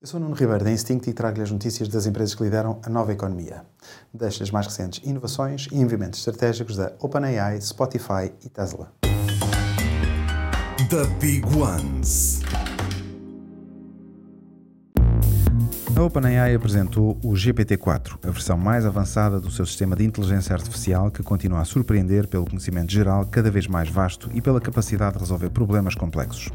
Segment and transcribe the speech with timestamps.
[0.00, 2.88] Eu sou Nuno Ribeiro da Instinct e trago-lhe as notícias das empresas que lideram a
[2.88, 3.64] nova economia.
[4.14, 8.92] Deixo as mais recentes inovações e investimentos estratégicos da OpenAI, Spotify e Tesla.
[10.88, 12.42] The Big Ones.
[15.98, 21.10] A OpenAI apresentou o GPT-4, a versão mais avançada do seu sistema de inteligência artificial
[21.10, 25.18] que continua a surpreender pelo conhecimento geral cada vez mais vasto e pela capacidade de
[25.18, 26.50] resolver problemas complexos.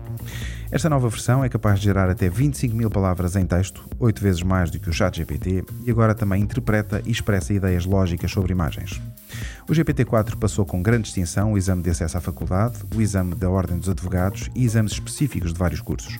[0.71, 4.41] Esta nova versão é capaz de gerar até 25 mil palavras em texto, 8 vezes
[4.43, 9.01] mais do que o ChatGPT, e agora também interpreta e expressa ideias lógicas sobre imagens.
[9.67, 13.49] O GPT-4 passou com grande distinção o exame de acesso à faculdade, o exame da
[13.49, 16.17] Ordem dos Advogados e exames específicos de vários cursos.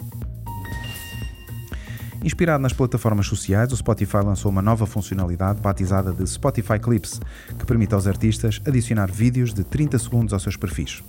[2.23, 7.19] Inspirado nas plataformas sociais, o Spotify lançou uma nova funcionalidade batizada de Spotify Clips,
[7.59, 11.03] que permite aos artistas adicionar vídeos de 30 segundos aos seus perfis.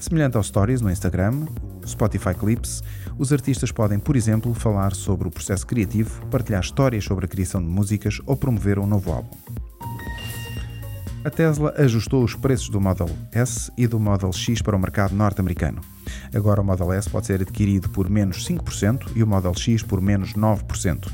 [0.00, 1.46] Semelhante aos Stories no Instagram,
[1.86, 2.82] Spotify Clips,
[3.16, 7.62] os artistas podem, por exemplo, falar sobre o processo criativo, partilhar histórias sobre a criação
[7.62, 9.57] de músicas ou promover um novo álbum.
[11.28, 15.14] A Tesla ajustou os preços do Model S e do Model X para o mercado
[15.14, 15.82] norte-americano.
[16.34, 20.00] Agora o Model S pode ser adquirido por menos 5% e o Model X por
[20.00, 21.06] menos 9%.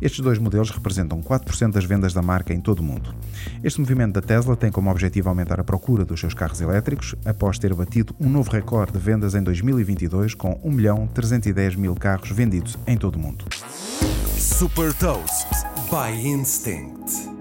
[0.00, 3.14] Estes dois modelos representam 4% das vendas da marca em todo o mundo.
[3.62, 7.58] Este movimento da Tesla tem como objetivo aumentar a procura dos seus carros elétricos, após
[7.58, 12.30] ter batido um novo recorde de vendas em 2022 com 1 milhão 310 mil carros
[12.30, 13.44] vendidos em todo o mundo.
[14.34, 15.46] Super Toast
[15.90, 17.37] by Instinct.